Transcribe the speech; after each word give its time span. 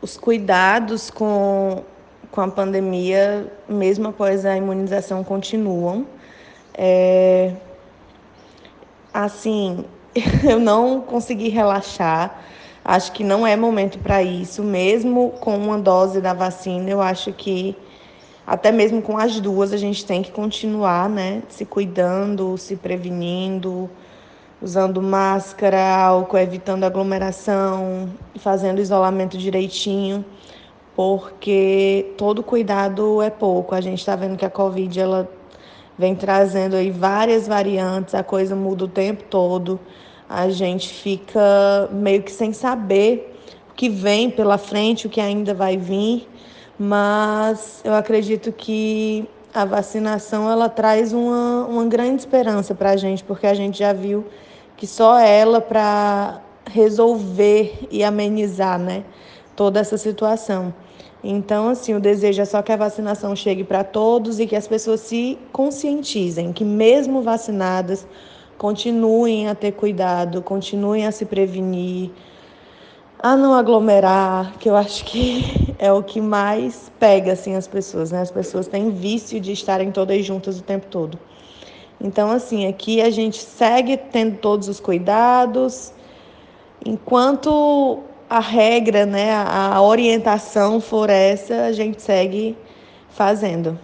os 0.00 0.16
cuidados 0.16 1.10
com, 1.10 1.82
com 2.30 2.40
a 2.40 2.48
pandemia, 2.48 3.52
mesmo 3.68 4.08
após 4.08 4.44
a 4.44 4.56
imunização, 4.56 5.24
continuam. 5.24 6.06
É, 6.74 7.52
assim, 9.12 9.84
eu 10.48 10.58
não 10.58 11.00
consegui 11.00 11.48
relaxar. 11.48 12.42
Acho 12.84 13.10
que 13.12 13.24
não 13.24 13.46
é 13.46 13.56
momento 13.56 13.98
para 13.98 14.22
isso, 14.22 14.62
mesmo 14.62 15.30
com 15.40 15.56
uma 15.56 15.78
dose 15.78 16.20
da 16.20 16.32
vacina. 16.32 16.88
Eu 16.88 17.02
acho 17.02 17.32
que 17.32 17.76
até 18.46 18.70
mesmo 18.70 19.02
com 19.02 19.18
as 19.18 19.40
duas 19.40 19.72
a 19.72 19.76
gente 19.76 20.06
tem 20.06 20.22
que 20.22 20.30
continuar, 20.30 21.08
né, 21.08 21.42
se 21.48 21.64
cuidando, 21.64 22.56
se 22.56 22.76
prevenindo, 22.76 23.90
usando 24.60 25.02
máscara, 25.02 25.96
álcool, 25.96 26.38
evitando 26.38 26.84
aglomeração, 26.84 28.08
fazendo 28.36 28.80
isolamento 28.80 29.36
direitinho, 29.36 30.24
porque 30.94 32.14
todo 32.16 32.42
cuidado 32.42 33.20
é 33.20 33.30
pouco. 33.30 33.74
A 33.74 33.80
gente 33.80 33.98
está 33.98 34.16
vendo 34.16 34.36
que 34.36 34.44
a 34.44 34.50
Covid 34.50 34.98
ela 34.98 35.28
vem 35.98 36.14
trazendo 36.14 36.76
aí 36.76 36.90
várias 36.90 37.46
variantes, 37.46 38.14
a 38.14 38.22
coisa 38.22 38.56
muda 38.56 38.84
o 38.84 38.88
tempo 38.88 39.24
todo. 39.24 39.78
A 40.28 40.48
gente 40.48 40.88
fica 40.88 41.88
meio 41.92 42.22
que 42.22 42.32
sem 42.32 42.52
saber 42.52 43.38
o 43.70 43.74
que 43.74 43.88
vem 43.88 44.30
pela 44.30 44.58
frente, 44.58 45.06
o 45.06 45.10
que 45.10 45.20
ainda 45.20 45.54
vai 45.54 45.76
vir, 45.76 46.28
mas 46.78 47.80
eu 47.84 47.94
acredito 47.94 48.50
que 48.52 49.28
a 49.54 49.64
vacinação 49.64 50.50
ela 50.50 50.68
traz 50.68 51.12
uma, 51.12 51.64
uma 51.66 51.84
grande 51.86 52.20
esperança 52.20 52.74
para 52.74 52.90
a 52.90 52.96
gente, 52.96 53.24
porque 53.24 53.46
a 53.46 53.54
gente 53.54 53.78
já 53.78 53.92
viu 53.92 54.24
que 54.76 54.86
só 54.86 55.18
ela 55.18 55.60
para 55.60 56.40
resolver 56.70 57.86
e 57.90 58.04
amenizar, 58.04 58.78
né, 58.78 59.04
toda 59.54 59.80
essa 59.80 59.96
situação. 59.96 60.74
Então, 61.24 61.70
assim, 61.70 61.94
o 61.94 62.00
desejo 62.00 62.42
é 62.42 62.44
só 62.44 62.62
que 62.62 62.70
a 62.70 62.76
vacinação 62.76 63.34
chegue 63.34 63.64
para 63.64 63.82
todos 63.82 64.38
e 64.38 64.46
que 64.46 64.54
as 64.54 64.68
pessoas 64.68 65.00
se 65.00 65.38
conscientizem 65.52 66.52
que, 66.52 66.64
mesmo 66.64 67.22
vacinadas, 67.22 68.06
continuem 68.58 69.48
a 69.48 69.54
ter 69.54 69.72
cuidado, 69.72 70.42
continuem 70.42 71.06
a 71.06 71.12
se 71.12 71.24
prevenir, 71.24 72.10
a 73.18 73.36
não 73.36 73.54
aglomerar, 73.54 74.56
que 74.58 74.68
eu 74.68 74.76
acho 74.76 75.04
que 75.04 75.65
é 75.78 75.92
o 75.92 76.02
que 76.02 76.20
mais 76.20 76.90
pega 76.98 77.32
assim 77.32 77.54
as 77.54 77.66
pessoas, 77.66 78.10
né? 78.10 78.20
As 78.20 78.30
pessoas 78.30 78.66
têm 78.66 78.90
vício 78.90 79.40
de 79.40 79.52
estarem 79.52 79.90
todas 79.90 80.24
juntas 80.24 80.58
o 80.58 80.62
tempo 80.62 80.86
todo. 80.86 81.18
Então, 82.00 82.30
assim, 82.30 82.66
aqui 82.66 83.00
a 83.00 83.10
gente 83.10 83.38
segue 83.38 83.96
tendo 83.96 84.38
todos 84.38 84.68
os 84.68 84.78
cuidados, 84.78 85.92
enquanto 86.84 88.00
a 88.28 88.40
regra, 88.40 89.06
né, 89.06 89.32
a 89.32 89.80
orientação 89.80 90.80
for 90.80 91.08
essa, 91.08 91.64
a 91.64 91.72
gente 91.72 92.02
segue 92.02 92.56
fazendo. 93.08 93.78